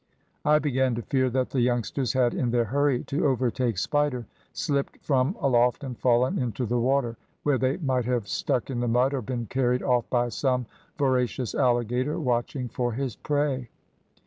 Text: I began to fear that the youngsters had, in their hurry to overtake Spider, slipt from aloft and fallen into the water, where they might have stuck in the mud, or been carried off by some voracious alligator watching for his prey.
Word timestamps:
I 0.43 0.57
began 0.57 0.95
to 0.95 1.03
fear 1.03 1.29
that 1.29 1.51
the 1.51 1.61
youngsters 1.61 2.13
had, 2.13 2.33
in 2.33 2.49
their 2.49 2.65
hurry 2.65 3.03
to 3.03 3.27
overtake 3.27 3.77
Spider, 3.77 4.25
slipt 4.51 4.97
from 5.03 5.35
aloft 5.39 5.83
and 5.83 5.95
fallen 5.95 6.39
into 6.39 6.65
the 6.65 6.79
water, 6.79 7.17
where 7.43 7.59
they 7.59 7.77
might 7.77 8.05
have 8.05 8.27
stuck 8.27 8.71
in 8.71 8.79
the 8.79 8.87
mud, 8.87 9.13
or 9.13 9.21
been 9.21 9.45
carried 9.45 9.83
off 9.83 10.09
by 10.09 10.29
some 10.29 10.65
voracious 10.97 11.53
alligator 11.53 12.19
watching 12.19 12.67
for 12.67 12.93
his 12.93 13.15
prey. 13.15 13.69